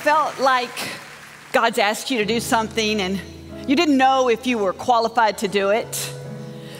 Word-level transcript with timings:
felt 0.00 0.40
like 0.40 0.70
God's 1.52 1.78
asked 1.78 2.10
you 2.10 2.16
to 2.18 2.24
do 2.24 2.40
something 2.40 3.02
and 3.02 3.20
you 3.68 3.76
didn't 3.76 3.98
know 3.98 4.30
if 4.30 4.46
you 4.46 4.56
were 4.56 4.72
qualified 4.72 5.36
to 5.38 5.48
do 5.48 5.68
it? 5.70 6.14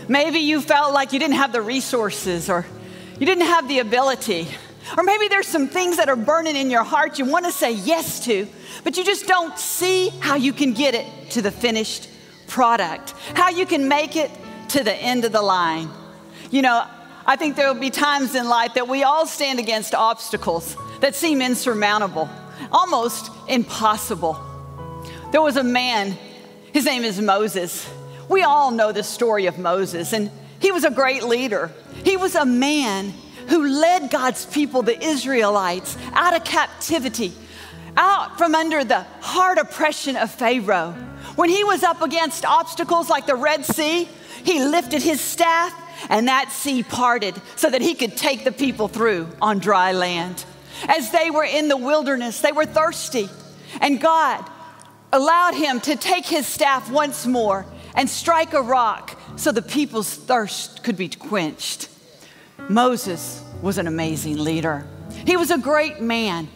Maybe 0.08 0.38
you 0.38 0.62
felt 0.62 0.94
like 0.94 1.12
you 1.12 1.18
didn't 1.18 1.34
have 1.34 1.52
the 1.52 1.60
resources 1.60 2.48
or 2.48 2.64
you 3.18 3.26
didn't 3.26 3.44
have 3.44 3.68
the 3.68 3.80
ability. 3.80 4.48
Or 4.96 5.02
maybe 5.02 5.28
there's 5.28 5.46
some 5.46 5.68
things 5.68 5.98
that 5.98 6.08
are 6.08 6.16
burning 6.16 6.56
in 6.56 6.70
your 6.70 6.82
heart 6.82 7.18
you 7.18 7.26
want 7.26 7.44
to 7.44 7.52
say 7.52 7.72
yes 7.72 8.24
to, 8.24 8.48
but 8.84 8.96
you 8.96 9.04
just 9.04 9.26
don't 9.26 9.58
see 9.58 10.08
how 10.20 10.36
you 10.36 10.54
can 10.54 10.72
get 10.72 10.94
it 10.94 11.06
to 11.32 11.42
the 11.42 11.50
finished 11.50 12.08
product, 12.46 13.10
how 13.34 13.50
you 13.50 13.66
can 13.66 13.86
make 13.86 14.16
it 14.16 14.30
to 14.70 14.82
the 14.82 14.94
end 14.94 15.26
of 15.26 15.32
the 15.32 15.42
line. 15.42 15.90
You 16.50 16.62
know, 16.62 16.86
I 17.26 17.36
think 17.36 17.54
there 17.54 17.70
will 17.70 17.78
be 17.78 17.90
times 17.90 18.34
in 18.34 18.48
life 18.48 18.72
that 18.74 18.88
we 18.88 19.02
all 19.02 19.26
stand 19.26 19.58
against 19.58 19.94
obstacles 19.94 20.74
that 21.00 21.14
seem 21.14 21.42
insurmountable, 21.42 22.30
almost 22.72 23.30
impossible. 23.48 24.38
There 25.32 25.42
was 25.42 25.56
a 25.56 25.64
man, 25.64 26.16
his 26.72 26.84
name 26.84 27.04
is 27.04 27.20
Moses. 27.20 27.88
We 28.28 28.42
all 28.42 28.70
know 28.70 28.92
the 28.92 29.02
story 29.02 29.46
of 29.46 29.58
Moses, 29.58 30.12
and 30.12 30.30
he 30.58 30.72
was 30.72 30.84
a 30.84 30.90
great 30.90 31.22
leader. 31.22 31.70
He 32.04 32.16
was 32.16 32.34
a 32.34 32.44
man 32.44 33.12
who 33.48 33.66
led 33.66 34.10
God's 34.10 34.46
people, 34.46 34.82
the 34.82 35.02
Israelites, 35.02 35.96
out 36.12 36.36
of 36.36 36.44
captivity, 36.44 37.32
out 37.96 38.38
from 38.38 38.54
under 38.54 38.84
the 38.84 39.04
hard 39.20 39.58
oppression 39.58 40.16
of 40.16 40.30
Pharaoh. 40.30 40.92
When 41.36 41.48
he 41.48 41.64
was 41.64 41.82
up 41.82 42.02
against 42.02 42.44
obstacles 42.44 43.08
like 43.08 43.26
the 43.26 43.34
Red 43.34 43.64
Sea, 43.64 44.08
he 44.44 44.64
lifted 44.64 45.02
his 45.02 45.20
staff 45.20 45.74
and 46.08 46.28
that 46.28 46.50
sea 46.50 46.82
parted 46.82 47.34
so 47.56 47.68
that 47.68 47.82
he 47.82 47.94
could 47.94 48.16
take 48.16 48.44
the 48.44 48.52
people 48.52 48.88
through 48.88 49.28
on 49.40 49.58
dry 49.58 49.92
land. 49.92 50.44
As 50.88 51.10
they 51.10 51.30
were 51.30 51.44
in 51.44 51.68
the 51.68 51.76
wilderness, 51.76 52.40
they 52.40 52.52
were 52.52 52.66
thirsty, 52.66 53.28
and 53.80 54.00
God 54.00 54.44
allowed 55.12 55.54
him 55.54 55.80
to 55.80 55.96
take 55.96 56.26
his 56.26 56.46
staff 56.46 56.90
once 56.90 57.26
more 57.26 57.66
and 57.94 58.08
strike 58.08 58.52
a 58.52 58.62
rock 58.62 59.18
so 59.36 59.52
the 59.52 59.62
people's 59.62 60.14
thirst 60.14 60.82
could 60.82 60.96
be 60.96 61.08
quenched. 61.08 61.88
Moses 62.68 63.42
was 63.62 63.78
an 63.78 63.86
amazing 63.86 64.38
leader. 64.38 64.86
He 65.26 65.36
was 65.36 65.50
a 65.50 65.58
great 65.58 66.00
man. 66.00 66.48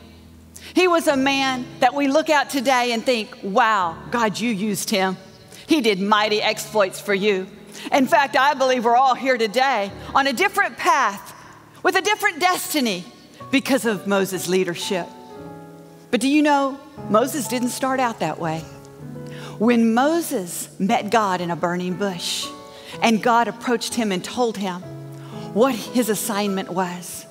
He 0.75 0.89
was 0.89 1.07
a 1.07 1.17
man 1.17 1.67
that 1.81 1.95
we 1.95 2.09
look 2.09 2.31
at 2.31 2.51
today 2.51 2.93
and 2.93 3.05
think, 3.05 3.37
wow, 3.43 3.99
God, 4.11 4.39
you 4.39 4.51
used 4.51 4.91
him. 4.91 5.17
He 5.67 5.81
did 5.81 6.01
mighty 6.01 6.41
exploits 6.41 7.01
for 7.01 7.15
you. 7.15 7.47
In 7.93 8.07
fact, 8.07 8.37
I 8.37 8.55
believe 8.55 8.85
we're 8.85 8.97
all 8.97 9.15
here 9.15 9.37
today 9.37 9.91
on 10.15 10.27
a 10.27 10.33
different 10.33 10.77
path 10.77 11.35
with 11.83 11.97
a 11.97 12.03
different 12.03 12.41
destiny 12.41 13.05
because 13.55 13.85
of 13.85 14.09
Moses' 14.09 14.49
leadership. 14.49 15.07
But 16.11 16.21
do 16.21 16.27
you 16.27 16.43
know, 16.43 16.77
Moses 17.09 17.47
didn't 17.47 17.69
start 17.69 18.01
out 18.01 18.19
that 18.19 18.41
way. 18.41 18.59
When 19.61 19.95
Moses 19.95 20.69
met 20.81 21.13
God 21.13 21.41
in 21.41 21.53
a 21.53 21.55
burning 21.55 21.95
bush, 21.95 22.49
and 23.01 23.23
God 23.23 23.47
approached 23.47 23.95
him 23.95 24.11
and 24.11 24.25
told 24.25 24.57
him 24.57 24.83
what 25.53 25.73
his 25.73 26.09
assignment 26.09 26.71
was, 26.71 27.27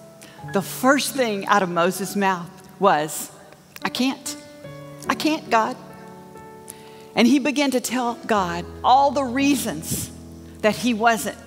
the 0.53 0.61
first 0.61 1.13
thing 1.13 1.45
out 1.47 1.61
of 1.61 1.67
Moses' 1.67 2.15
mouth 2.15 2.49
was, 2.79 3.29
I 3.83 3.89
can't. 3.89 4.37
I 5.09 5.15
can't, 5.15 5.49
God. 5.49 5.75
And 7.17 7.27
he 7.27 7.39
began 7.39 7.71
to 7.71 7.81
tell 7.81 8.15
God 8.27 8.65
all 8.81 9.11
the 9.11 9.25
reasons 9.25 10.09
that 10.61 10.77
he 10.77 10.93
wasn't 10.93 11.37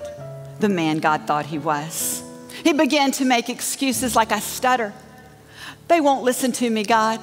the 0.61 0.69
man 0.69 0.99
God 0.99 1.27
thought 1.27 1.47
he 1.47 1.57
was. 1.57 2.26
He 2.67 2.73
began 2.73 3.13
to 3.13 3.25
make 3.25 3.49
excuses 3.49 4.17
like 4.17 4.33
I 4.33 4.41
stutter. 4.41 4.93
They 5.87 6.01
won't 6.01 6.25
listen 6.25 6.51
to 6.51 6.69
me, 6.69 6.83
God. 6.83 7.21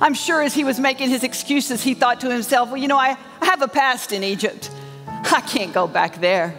I'm 0.00 0.14
sure 0.14 0.42
as 0.42 0.52
he 0.52 0.64
was 0.64 0.80
making 0.80 1.10
his 1.10 1.22
excuses, 1.22 1.80
he 1.80 1.94
thought 1.94 2.22
to 2.22 2.28
himself, 2.28 2.70
well, 2.70 2.76
you 2.76 2.88
know, 2.88 2.98
I, 2.98 3.16
I 3.40 3.46
have 3.46 3.62
a 3.62 3.68
past 3.68 4.10
in 4.10 4.24
Egypt. 4.24 4.68
I 5.06 5.42
can't 5.42 5.72
go 5.72 5.86
back 5.86 6.20
there. 6.20 6.56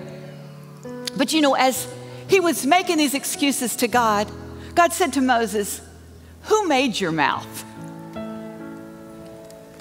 But 1.18 1.34
you 1.34 1.42
know, 1.42 1.56
as 1.56 1.94
he 2.30 2.40
was 2.40 2.66
making 2.66 3.00
these 3.00 3.16
excuses 3.16 3.76
to 3.76 3.90
God, 3.90 4.32
God 4.76 4.94
said 4.94 5.12
to 5.14 5.22
Moses, 5.22 5.82
Who 6.44 6.70
made 6.70 6.98
your 6.98 7.12
mouth? 7.12 7.66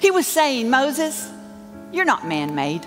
He 0.01 0.11
was 0.11 0.27
saying, 0.27 0.69
Moses, 0.69 1.31
you're 1.93 2.03
not 2.03 2.27
man 2.27 2.53
made. 2.53 2.85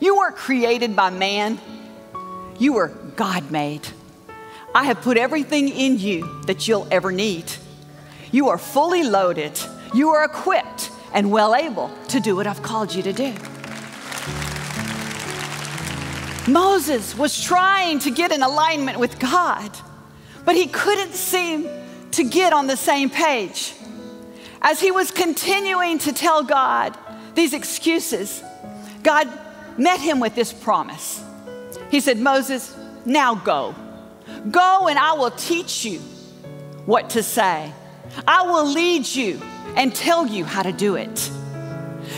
You 0.00 0.16
weren't 0.16 0.34
created 0.34 0.96
by 0.96 1.10
man, 1.10 1.60
you 2.58 2.72
were 2.72 2.88
God 3.14 3.52
made. 3.52 3.86
I 4.74 4.84
have 4.84 5.00
put 5.00 5.16
everything 5.16 5.68
in 5.68 5.98
you 5.98 6.42
that 6.46 6.68
you'll 6.68 6.86
ever 6.90 7.10
need. 7.10 7.44
You 8.30 8.48
are 8.48 8.58
fully 8.58 9.02
loaded, 9.02 9.58
you 9.94 10.10
are 10.10 10.24
equipped 10.24 10.90
and 11.12 11.30
well 11.30 11.54
able 11.54 11.90
to 12.08 12.20
do 12.20 12.36
what 12.36 12.46
I've 12.46 12.62
called 12.62 12.94
you 12.94 13.02
to 13.02 13.12
do. 13.12 13.34
Moses 16.50 17.16
was 17.16 17.42
trying 17.42 17.98
to 18.00 18.10
get 18.10 18.32
in 18.32 18.42
alignment 18.42 18.98
with 18.98 19.18
God, 19.18 19.70
but 20.44 20.54
he 20.56 20.66
couldn't 20.66 21.14
seem 21.14 21.68
to 22.12 22.24
get 22.24 22.52
on 22.52 22.66
the 22.66 22.76
same 22.76 23.10
page. 23.10 23.74
As 24.60 24.80
he 24.80 24.90
was 24.90 25.10
continuing 25.10 25.98
to 26.00 26.12
tell 26.12 26.42
God 26.42 26.96
these 27.34 27.52
excuses, 27.52 28.42
God 29.02 29.28
met 29.78 30.00
him 30.00 30.20
with 30.20 30.34
this 30.34 30.52
promise. 30.52 31.22
He 31.90 32.00
said, 32.00 32.18
Moses, 32.18 32.76
now 33.04 33.34
go. 33.34 33.74
Go 34.50 34.88
and 34.88 34.98
I 34.98 35.12
will 35.14 35.30
teach 35.32 35.84
you 35.84 35.98
what 36.86 37.10
to 37.10 37.22
say. 37.22 37.72
I 38.26 38.42
will 38.42 38.66
lead 38.66 39.06
you 39.06 39.40
and 39.76 39.94
tell 39.94 40.26
you 40.26 40.44
how 40.44 40.62
to 40.62 40.72
do 40.72 40.96
it. 40.96 41.30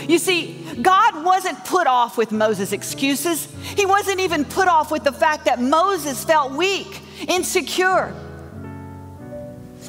You 0.07 0.17
see, 0.17 0.65
God 0.81 1.23
wasn't 1.23 1.63
put 1.65 1.87
off 1.87 2.17
with 2.17 2.31
Moses' 2.31 2.71
excuses. 2.71 3.47
He 3.75 3.85
wasn't 3.85 4.19
even 4.19 4.45
put 4.45 4.67
off 4.67 4.91
with 4.91 5.03
the 5.03 5.11
fact 5.11 5.45
that 5.45 5.61
Moses 5.61 6.23
felt 6.23 6.53
weak, 6.53 7.01
insecure. 7.27 8.13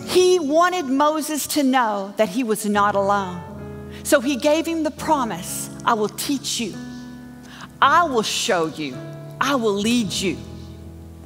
He 0.07 0.39
wanted 0.39 0.87
Moses 0.87 1.47
to 1.49 1.63
know 1.63 2.13
that 2.17 2.29
he 2.29 2.45
was 2.45 2.67
not 2.67 2.95
alone. 2.95 3.41
So 4.05 4.21
he 4.21 4.37
gave 4.37 4.67
him 4.67 4.83
the 4.83 4.91
promise 4.91 5.71
I 5.85 5.95
will 5.95 6.09
teach 6.09 6.61
you, 6.61 6.75
I 7.81 8.05
will 8.05 8.23
show 8.23 8.67
you, 8.67 8.97
I 9.41 9.55
will 9.55 9.75
lead 9.75 10.13
you, 10.13 10.37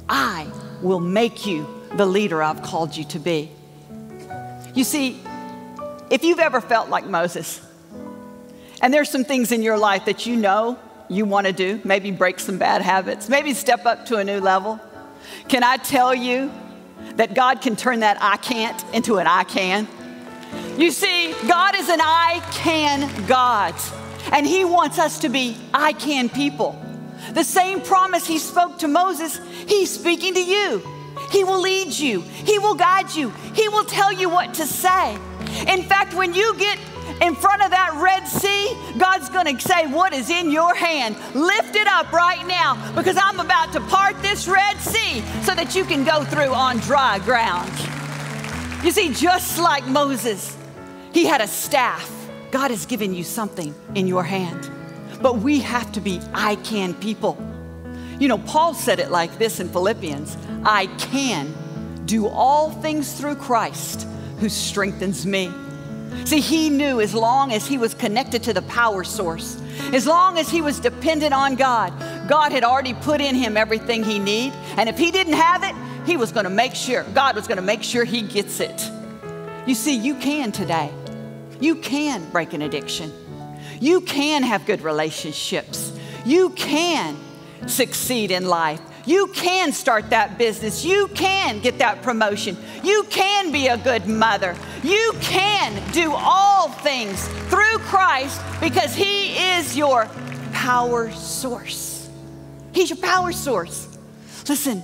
I 0.07 0.47
will 0.81 0.99
make 0.99 1.45
you 1.45 1.67
the 1.95 2.05
leader 2.05 2.41
I've 2.41 2.61
called 2.61 2.95
you 2.95 3.03
to 3.05 3.19
be. 3.19 3.51
You 4.73 4.83
see, 4.83 5.19
if 6.09 6.23
you've 6.23 6.39
ever 6.39 6.61
felt 6.61 6.89
like 6.89 7.05
Moses, 7.05 7.61
and 8.81 8.93
there's 8.93 9.09
some 9.09 9.23
things 9.23 9.51
in 9.51 9.63
your 9.63 9.77
life 9.77 10.05
that 10.05 10.25
you 10.25 10.35
know 10.35 10.77
you 11.09 11.25
want 11.25 11.47
to 11.47 11.53
do, 11.53 11.81
maybe 11.83 12.11
break 12.11 12.39
some 12.39 12.57
bad 12.57 12.81
habits, 12.81 13.29
maybe 13.29 13.53
step 13.53 13.85
up 13.85 14.05
to 14.07 14.17
a 14.17 14.23
new 14.23 14.39
level, 14.39 14.79
can 15.47 15.63
I 15.63 15.77
tell 15.77 16.13
you 16.13 16.51
that 17.15 17.33
God 17.33 17.61
can 17.61 17.75
turn 17.75 18.01
that 18.01 18.17
I 18.21 18.37
can't 18.37 18.83
into 18.93 19.17
an 19.17 19.27
I 19.27 19.43
can? 19.43 19.87
You 20.77 20.91
see, 20.91 21.33
God 21.47 21.75
is 21.75 21.89
an 21.89 21.99
I 22.01 22.41
can 22.51 23.25
God, 23.25 23.73
and 24.31 24.45
He 24.45 24.63
wants 24.63 24.99
us 24.99 25.19
to 25.19 25.29
be 25.29 25.57
I 25.73 25.93
can 25.93 26.29
people. 26.29 26.81
The 27.33 27.43
same 27.43 27.81
promise 27.81 28.25
He 28.25 28.39
spoke 28.39 28.79
to 28.79 28.87
Moses, 28.87 29.39
He's 29.67 29.91
speaking 29.91 30.33
to 30.33 30.43
you. 30.43 30.81
He 31.31 31.43
will 31.43 31.61
lead 31.61 31.91
you, 31.93 32.21
He 32.21 32.59
will 32.59 32.75
guide 32.75 33.13
you, 33.13 33.29
He 33.53 33.67
will 33.69 33.85
tell 33.85 34.11
you 34.11 34.29
what 34.29 34.53
to 34.55 34.65
say. 34.65 35.17
In 35.67 35.83
fact, 35.83 36.13
when 36.13 36.33
you 36.33 36.55
get 36.57 36.77
in 37.21 37.35
front 37.35 37.63
of 37.63 37.71
that 37.71 37.93
Red 37.95 38.27
Sea, 38.27 38.75
God's 38.97 39.29
to 39.29 39.59
say, 39.59 39.87
What 39.87 40.13
is 40.13 40.29
in 40.29 40.51
your 40.51 40.73
hand? 40.75 41.15
Lift 41.33 41.75
it 41.75 41.87
up 41.87 42.11
right 42.11 42.45
now 42.47 42.75
because 42.95 43.17
I'm 43.21 43.39
about 43.39 43.73
to 43.73 43.81
part 43.81 44.21
this 44.21 44.47
Red 44.47 44.77
Sea 44.77 45.21
so 45.43 45.55
that 45.55 45.75
you 45.75 45.85
can 45.85 46.03
go 46.03 46.23
through 46.23 46.53
on 46.53 46.77
dry 46.79 47.19
ground. 47.19 47.71
You 48.83 48.91
see, 48.91 49.13
just 49.13 49.57
like 49.59 49.85
Moses, 49.87 50.55
he 51.13 51.25
had 51.25 51.41
a 51.41 51.47
staff. 51.47 52.13
God 52.51 52.71
has 52.71 52.85
given 52.85 53.13
you 53.13 53.23
something 53.23 53.73
in 53.95 54.07
your 54.07 54.23
hand. 54.23 54.71
But 55.21 55.39
we 55.39 55.59
have 55.61 55.91
to 55.93 56.01
be 56.01 56.21
I 56.33 56.55
can 56.57 56.93
people. 56.93 57.37
You 58.19 58.27
know, 58.27 58.37
Paul 58.39 58.73
said 58.73 58.99
it 58.99 59.11
like 59.11 59.37
this 59.37 59.59
in 59.59 59.69
Philippians 59.69 60.37
I 60.63 60.87
can 60.97 61.53
do 62.05 62.27
all 62.27 62.71
things 62.71 63.13
through 63.13 63.35
Christ 63.35 64.07
who 64.39 64.49
strengthens 64.49 65.25
me. 65.25 65.51
See, 66.25 66.39
he 66.39 66.69
knew 66.69 66.99
as 66.99 67.13
long 67.13 67.51
as 67.53 67.67
he 67.67 67.77
was 67.77 67.93
connected 67.93 68.43
to 68.43 68.53
the 68.53 68.61
power 68.63 69.03
source, 69.03 69.61
as 69.93 70.07
long 70.07 70.37
as 70.37 70.49
he 70.49 70.61
was 70.61 70.79
dependent 70.79 71.33
on 71.33 71.55
God, 71.55 71.93
God 72.27 72.51
had 72.51 72.63
already 72.63 72.93
put 72.93 73.21
in 73.21 73.35
him 73.35 73.55
everything 73.55 74.03
he 74.03 74.19
need. 74.19 74.53
And 74.77 74.89
if 74.89 74.97
he 74.97 75.11
didn't 75.11 75.33
have 75.33 75.63
it, 75.63 75.75
he 76.07 76.17
was 76.17 76.31
going 76.31 76.45
to 76.45 76.49
make 76.49 76.73
sure, 76.73 77.03
God 77.13 77.35
was 77.35 77.47
going 77.47 77.57
to 77.57 77.61
make 77.61 77.83
sure 77.83 78.03
he 78.03 78.21
gets 78.21 78.59
it. 78.59 78.89
You 79.65 79.75
see, 79.75 79.95
you 79.95 80.15
can 80.15 80.51
today. 80.51 80.91
You 81.59 81.75
can 81.75 82.29
break 82.31 82.53
an 82.53 82.61
addiction. 82.61 83.11
You 83.79 84.01
can 84.01 84.43
have 84.43 84.65
good 84.65 84.81
relationships. 84.81 85.97
You 86.25 86.49
can 86.51 87.17
succeed 87.67 88.31
in 88.31 88.47
life. 88.47 88.81
You 89.05 89.27
can 89.27 89.71
start 89.71 90.09
that 90.09 90.37
business. 90.37 90.83
You 90.83 91.07
can 91.09 91.59
get 91.61 91.77
that 91.77 92.01
promotion. 92.01 92.57
You 92.83 93.05
can 93.09 93.51
be 93.51 93.67
a 93.67 93.77
good 93.77 94.05
mother. 94.05 94.55
You 94.83 95.13
can 95.21 95.81
do 95.93 96.13
all 96.13 96.69
things 96.69 97.25
through 97.49 97.77
Christ 97.79 98.41
because 98.59 98.93
He 98.93 99.37
is 99.37 99.77
your 99.77 100.09
power 100.51 101.09
source. 101.11 102.09
He's 102.73 102.89
your 102.89 102.97
power 102.97 103.31
source. 103.31 103.87
Listen, 104.47 104.83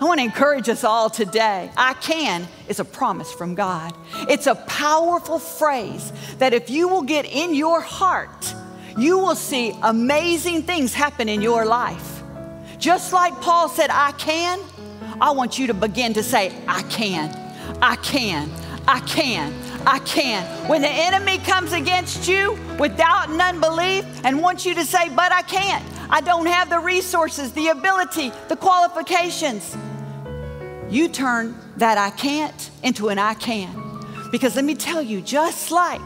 I 0.00 0.04
want 0.04 0.18
to 0.18 0.24
encourage 0.24 0.68
us 0.68 0.84
all 0.84 1.08
today. 1.08 1.70
I 1.76 1.94
can 1.94 2.46
is 2.68 2.80
a 2.80 2.84
promise 2.84 3.32
from 3.32 3.54
God. 3.54 3.94
It's 4.28 4.46
a 4.46 4.54
powerful 4.54 5.38
phrase 5.38 6.12
that 6.38 6.52
if 6.52 6.68
you 6.68 6.88
will 6.88 7.02
get 7.02 7.24
in 7.24 7.54
your 7.54 7.80
heart, 7.80 8.54
you 8.98 9.18
will 9.18 9.36
see 9.36 9.74
amazing 9.82 10.62
things 10.62 10.92
happen 10.94 11.28
in 11.28 11.42
your 11.42 11.64
life. 11.64 12.22
Just 12.78 13.12
like 13.12 13.40
Paul 13.40 13.68
said, 13.68 13.90
I 13.90 14.12
can, 14.12 14.60
I 15.20 15.30
want 15.30 15.58
you 15.58 15.68
to 15.68 15.74
begin 15.74 16.12
to 16.14 16.22
say, 16.22 16.52
I 16.66 16.82
can, 16.82 17.30
I 17.80 17.96
can, 17.96 18.50
I 18.86 19.00
can, 19.00 19.54
I 19.86 20.00
can. 20.00 20.44
When 20.68 20.82
the 20.82 20.90
enemy 20.90 21.38
comes 21.38 21.72
against 21.72 22.28
you 22.28 22.58
with 22.78 22.96
doubt 22.96 23.30
and 23.30 23.40
unbelief 23.40 24.04
and 24.24 24.42
wants 24.42 24.66
you 24.66 24.74
to 24.74 24.84
say, 24.84 25.08
but 25.08 25.32
I 25.32 25.42
can't, 25.42 25.84
I 26.14 26.20
don't 26.20 26.46
have 26.46 26.70
the 26.70 26.78
resources, 26.78 27.50
the 27.54 27.70
ability, 27.70 28.30
the 28.46 28.54
qualifications, 28.54 29.76
you 30.88 31.08
turn 31.08 31.56
that 31.78 31.98
I 31.98 32.10
can't 32.10 32.70
into 32.84 33.08
an 33.08 33.18
I 33.18 33.34
can. 33.34 34.00
Because 34.30 34.54
let 34.54 34.64
me 34.64 34.76
tell 34.76 35.02
you, 35.02 35.20
just 35.20 35.72
like 35.72 36.00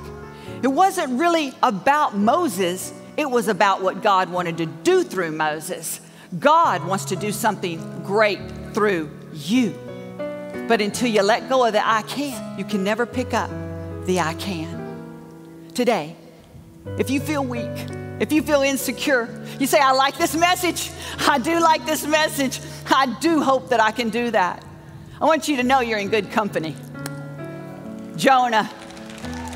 it 0.62 0.68
wasn't 0.68 1.20
really 1.20 1.52
about 1.62 2.16
Moses, 2.16 2.90
it 3.18 3.30
was 3.30 3.48
about 3.48 3.82
what 3.82 4.02
God 4.02 4.30
wanted 4.30 4.56
to 4.56 4.64
do 4.64 5.04
through 5.04 5.32
Moses. 5.32 6.00
God 6.38 6.86
wants 6.86 7.04
to 7.06 7.16
do 7.16 7.30
something 7.30 8.02
great 8.02 8.40
through 8.72 9.10
you. 9.34 9.78
But 10.68 10.80
until 10.80 11.10
you 11.10 11.20
let 11.20 11.50
go 11.50 11.66
of 11.66 11.74
the 11.74 11.86
I 11.86 12.00
can, 12.00 12.58
you 12.58 12.64
can 12.64 12.82
never 12.82 13.04
pick 13.04 13.34
up 13.34 13.50
the 14.06 14.20
I 14.20 14.32
can. 14.32 15.68
Today, 15.74 16.16
if 16.96 17.10
you 17.10 17.20
feel 17.20 17.44
weak, 17.44 17.97
if 18.20 18.32
you 18.32 18.42
feel 18.42 18.62
insecure, 18.62 19.28
you 19.58 19.66
say, 19.66 19.78
I 19.78 19.92
like 19.92 20.18
this 20.18 20.34
message. 20.34 20.90
I 21.20 21.38
do 21.38 21.60
like 21.60 21.86
this 21.86 22.06
message. 22.06 22.60
I 22.86 23.16
do 23.20 23.42
hope 23.42 23.68
that 23.70 23.80
I 23.80 23.90
can 23.90 24.10
do 24.10 24.30
that. 24.32 24.64
I 25.20 25.24
want 25.24 25.48
you 25.48 25.56
to 25.56 25.62
know 25.62 25.80
you're 25.80 25.98
in 25.98 26.08
good 26.08 26.30
company. 26.30 26.76
Jonah, 28.16 28.64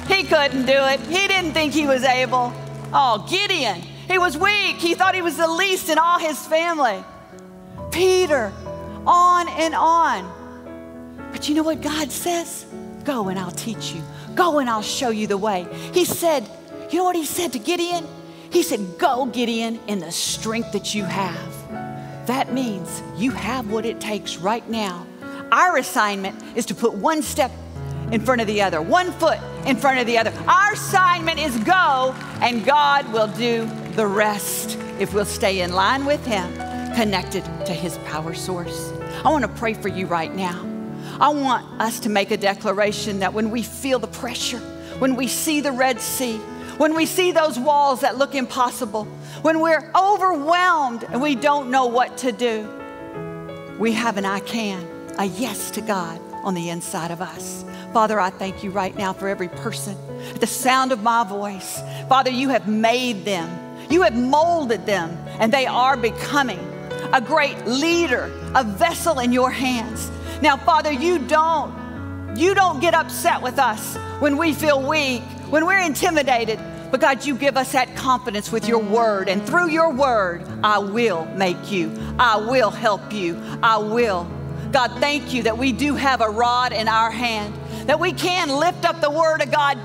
he 0.09 0.23
couldn't 0.25 0.67
do 0.67 0.73
it. 0.73 1.01
He 1.01 1.27
didn't 1.29 1.53
think 1.53 1.73
he 1.73 1.87
was 1.87 2.05
able. 2.05 2.53
Oh, 2.93 3.27
Gideon, 3.29 3.81
he 4.09 4.19
was 4.19 4.37
weak. 4.37 4.77
He 4.77 4.95
thought 4.95 5.15
he 5.15 5.23
was 5.23 5.37
the 5.37 5.49
least 5.49 5.89
in 5.89 5.99
all 5.99 6.19
his 6.19 6.39
family. 6.47 7.05
Peter, 7.91 8.53
on 9.07 9.49
and 9.49 9.75
on. 9.75 11.29
But 11.33 11.49
you 11.49 11.55
know 11.55 11.63
what 11.63 11.81
God 11.81 12.11
says? 12.11 12.67
Go 13.05 13.29
and 13.29 13.39
I'll 13.39 13.51
teach 13.51 13.93
you. 13.93 14.03
Go 14.35 14.59
and 14.59 14.71
I'll 14.71 14.83
show 14.83 15.11
you 15.11 15.27
the 15.27 15.39
way. 15.39 15.67
He 15.93 16.05
said, 16.05 16.49
you 16.91 16.99
know 16.99 17.05
what 17.05 17.17
he 17.17 17.25
said 17.25 17.53
to 17.55 17.59
Gideon? 17.59 18.07
He 18.53 18.63
said, 18.63 18.99
Go, 18.99 19.27
Gideon, 19.27 19.81
in 19.87 19.99
the 19.99 20.13
strength 20.13 20.73
that 20.73 20.95
you 20.95 21.05
have. 21.05 22.27
That 22.27 22.53
means 22.53 23.03
you 23.17 23.31
have 23.31 23.71
what 23.71 23.85
it 23.87 24.01
takes 24.01 24.37
right 24.37 24.69
now. 24.69 25.07
Our 25.51 25.79
assignment 25.79 26.41
is 26.57 26.67
to 26.67 26.75
put 26.75 26.95
one 26.95 27.23
step 27.23 27.51
in 28.13 28.21
front 28.21 28.43
of 28.43 28.47
the 28.47 28.61
other, 28.61 28.81
one 28.83 29.11
foot 29.13 29.39
in 29.67 29.77
front 29.77 29.99
of 29.99 30.07
the 30.07 30.19
other. 30.19 30.33
Our 30.47 30.75
assignment 30.75 31.39
is 31.39 31.57
go, 31.59 32.15
and 32.41 32.65
God 32.65 33.11
will 33.13 33.29
do 33.29 33.69
the 33.97 34.07
rest 34.07 34.79
if 35.01 35.15
we'll 35.15 35.25
stay 35.25 35.63
in 35.63 35.73
line 35.73 36.05
with 36.05 36.25
Him, 36.27 36.55
connected 36.95 37.45
to 37.65 37.73
His 37.73 37.97
power 37.99 38.35
source. 38.35 38.93
I 39.25 39.31
want 39.31 39.45
to 39.45 39.49
pray 39.49 39.73
for 39.73 39.89
you 39.89 40.07
right 40.07 40.35
now. 40.35 40.69
I 41.21 41.31
want 41.31 41.81
us 41.81 42.01
to 42.01 42.11
make 42.11 42.31
a 42.31 42.37
declaration 42.37 43.21
that 43.21 43.33
when 43.33 43.51
we 43.51 43.63
feel 43.63 43.99
the 43.99 44.09
pressure, 44.09 44.59
when 44.99 45.17
we 45.17 45.27
see 45.27 45.61
the 45.61 45.73
Red 45.73 46.01
Sea, 46.01 46.39
when 46.83 46.97
we 46.97 47.07
see 47.07 47.31
those 47.31 47.61
walls 47.61 48.01
that 48.01 48.19
look 48.19 48.35
impossible, 48.35 49.05
when 49.43 49.61
we're 49.61 49.89
overwhelmed 49.95 51.05
and 51.05 51.23
we 51.23 51.37
don't 51.37 51.71
know 51.71 51.87
what 51.87 52.19
to 52.19 52.33
do, 52.33 52.69
we 53.79 53.93
have 53.93 54.17
an 54.17 54.25
I 54.25 54.41
can, 54.41 54.85
a 55.17 55.27
yes 55.27 55.71
to 55.71 55.81
God 55.81 56.21
on 56.43 56.55
the 56.55 56.71
inside 56.71 57.13
of 57.13 57.21
us. 57.21 57.65
Father, 57.93 58.19
I 58.19 58.31
thank 58.31 58.65
you 58.65 58.73
right 58.73 58.97
now 58.99 59.13
for 59.13 59.29
every 59.29 59.47
person 59.47 59.97
at 60.31 60.41
the 60.41 60.47
sound 60.49 60.91
of 60.91 61.05
my 61.05 61.23
voice. 61.23 61.81
Father, 62.09 62.31
you 62.31 62.49
have 62.49 62.67
made 62.67 63.25
them, 63.25 63.49
you 63.89 64.03
have 64.03 64.17
molded 64.17 64.85
them, 64.85 65.11
and 65.39 65.53
they 65.53 65.67
are 65.67 65.97
becoming 65.97 66.59
a 67.13 67.21
great 67.21 67.65
leader, 67.65 68.25
a 68.57 68.65
vessel 68.65 69.21
in 69.21 69.31
your 69.31 69.53
hands. 69.53 70.11
Now, 70.43 70.57
Father, 70.57 70.91
you 70.91 71.21
don't, 71.21 72.37
you 72.37 72.57
don't 72.57 72.81
get 72.81 72.93
upset 72.93 73.41
with 73.41 73.61
us 73.61 73.97
when 74.19 74.37
we 74.37 74.53
feel 74.53 74.85
weak, 74.85 75.23
when 75.49 75.65
we're 75.65 75.79
intimidated. 75.79 76.59
But 76.93 77.01
God, 77.01 77.25
you 77.25 77.35
give 77.35 77.57
us 77.57 77.73
that 77.73 77.97
confidence 77.97 78.53
with 78.53 78.69
your 78.69 78.79
word. 78.79 79.29
And 79.29 79.45
through 79.45 79.71
your 79.71 79.93
word, 79.93 80.45
I 80.63 80.79
will 80.79 81.25
make 81.25 81.73
you. 81.73 81.91
I 82.21 82.37
will 82.37 82.71
help 82.71 83.13
you. 83.13 83.43
I 83.65 83.79
will. 83.79 84.31
God, 84.71 84.93
thank 85.01 85.35
you 85.35 85.43
that 85.43 85.59
we 85.59 85.73
do 85.73 85.97
have 85.97 86.21
a 86.21 86.31
rod 86.31 86.73
in 86.73 86.87
our 86.87 87.11
hand 87.11 87.55
that 87.87 87.99
we 87.99 88.13
can 88.13 88.49
lift 88.49 88.85
up 88.85 89.01
the 89.01 89.11
Word 89.11 89.43
of 89.43 89.51
God 89.51 89.77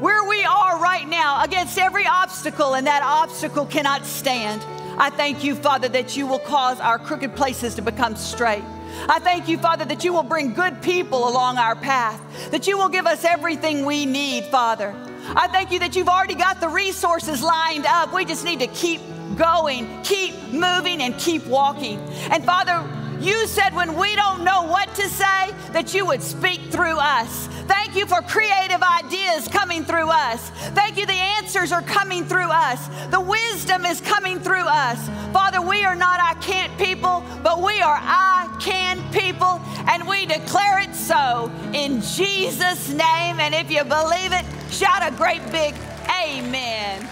where 0.00 0.28
we 0.28 0.44
are 0.44 0.80
right 0.80 1.08
now 1.08 1.42
against 1.42 1.78
every 1.78 2.06
obstacle, 2.06 2.74
and 2.74 2.86
that 2.86 3.02
obstacle 3.02 3.64
cannot 3.64 4.04
stand. 4.04 4.60
I 4.98 5.10
thank 5.10 5.44
you, 5.44 5.54
Father, 5.54 5.88
that 5.88 6.16
you 6.16 6.26
will 6.26 6.40
cause 6.40 6.80
our 6.80 6.98
crooked 6.98 7.36
places 7.36 7.76
to 7.76 7.82
become 7.82 8.16
straight. 8.16 8.64
I 9.08 9.20
thank 9.20 9.48
you, 9.48 9.58
Father, 9.58 9.84
that 9.86 10.04
you 10.04 10.12
will 10.12 10.24
bring 10.24 10.52
good 10.54 10.82
people 10.82 11.28
along 11.28 11.56
our 11.56 11.76
path, 11.76 12.20
that 12.50 12.66
you 12.66 12.76
will 12.76 12.88
give 12.88 13.06
us 13.06 13.24
everything 13.24 13.86
we 13.86 14.04
need, 14.04 14.44
Father. 14.46 14.94
I 15.24 15.48
thank 15.48 15.70
you 15.70 15.78
that 15.80 15.96
you've 15.96 16.08
already 16.08 16.34
got 16.34 16.60
the 16.60 16.68
resources 16.68 17.42
lined 17.42 17.86
up. 17.86 18.12
We 18.12 18.24
just 18.24 18.44
need 18.44 18.60
to 18.60 18.66
keep 18.68 19.00
going, 19.36 20.02
keep 20.02 20.34
moving, 20.52 21.00
and 21.02 21.16
keep 21.18 21.46
walking. 21.46 21.98
And 22.30 22.44
Father, 22.44 22.86
you 23.20 23.46
said 23.46 23.74
when 23.74 23.96
we 23.96 24.16
don't 24.16 24.42
know 24.42 24.62
what 24.62 24.92
to 24.96 25.08
say, 25.08 25.52
that 25.72 25.94
you 25.94 26.04
would 26.06 26.22
speak 26.22 26.60
through 26.70 26.98
us. 26.98 27.46
Thank 27.66 27.94
you 27.94 28.04
for 28.06 28.20
creative 28.22 28.82
ideas 28.82 29.46
coming 29.48 29.84
through 29.84 30.10
us. 30.10 30.50
Thank 30.74 30.98
you, 30.98 31.06
the 31.06 31.12
answers 31.12 31.70
are 31.70 31.82
coming 31.82 32.24
through 32.24 32.50
us. 32.50 32.88
The 33.10 33.20
wisdom 33.20 33.86
is 33.86 34.00
coming 34.00 34.40
through 34.40 34.66
us. 34.66 34.98
Father, 35.32 35.62
we 35.62 35.84
are 35.84 35.94
not 35.94 36.20
I 36.20 36.34
can't 36.40 36.76
people, 36.78 37.24
but 37.42 37.62
we 37.62 37.80
are 37.80 37.98
I 38.00 38.54
can 38.60 39.00
people, 39.12 39.60
and 39.88 40.06
we 40.06 40.26
declare 40.26 40.80
it 40.80 40.94
so 40.94 41.50
in 41.72 42.00
Jesus' 42.00 42.88
name. 42.90 43.40
And 43.40 43.54
if 43.54 43.70
you 43.70 43.84
believe 43.84 44.32
it, 44.32 44.44
shout 44.72 45.06
a 45.06 45.14
great 45.16 45.42
big 45.52 45.74
amen. 46.08 47.08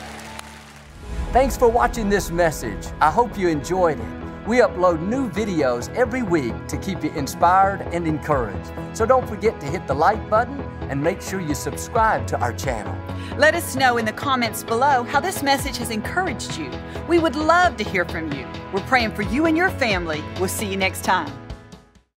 Thanks 1.33 1.57
for 1.57 1.69
watching 1.69 2.09
this 2.09 2.31
message. 2.31 2.87
I 3.01 3.11
hope 3.11 3.39
you 3.39 3.49
enjoyed 3.49 4.01
it. 4.01 4.21
We 4.49 4.59
upload 4.59 5.01
new 5.01 5.31
videos 5.31 5.95
every 5.95 6.23
week 6.23 6.55
to 6.69 6.77
keep 6.79 7.05
you 7.05 7.11
inspired 7.13 7.83
and 7.93 8.07
encouraged. 8.09 8.73
So 8.95 9.07
don't 9.07 9.29
forget 9.29 9.61
to 9.61 9.67
hit 9.67 9.87
the 9.87 9.95
like 9.95 10.29
button 10.29 10.61
and 10.89 11.01
make 11.01 11.21
sure 11.21 11.41
you 11.41 11.55
subscribe 11.55 12.27
to 12.29 12.41
our 12.41 12.53
channel. 12.53 12.97
Let 13.37 13.55
us 13.55 13.77
know 13.77 13.99
in 13.99 14.07
the 14.07 14.13
comments 14.13 14.65
below 14.65 15.05
how 15.05 15.21
this 15.21 15.43
message 15.43 15.77
has 15.77 15.91
encouraged 15.91 16.57
you. 16.57 16.71
We 17.09 17.19
would 17.19 17.37
love 17.37 17.77
to 17.77 17.85
hear 17.85 18.05
from 18.07 18.33
you. 18.33 18.49
We're 18.73 18.81
praying 18.81 19.13
for 19.13 19.23
you 19.23 19.47
and 19.47 19.57
your 19.57 19.71
family. 19.71 20.25
We'll 20.41 20.49
see 20.49 20.67
you 20.67 20.77
next 20.77 21.05
time. 21.05 21.40